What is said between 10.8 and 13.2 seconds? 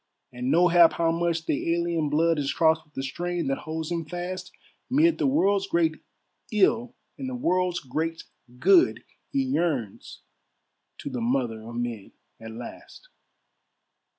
to the Mother of men at last.